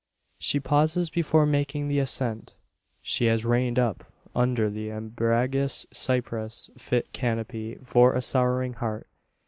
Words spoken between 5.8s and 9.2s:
cypress fit canopy for a sorrowing heart.